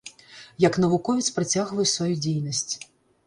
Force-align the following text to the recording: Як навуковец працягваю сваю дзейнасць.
Як 0.67 0.73
навуковец 0.85 1.27
працягваю 1.37 1.85
сваю 1.93 2.13
дзейнасць. 2.23 2.73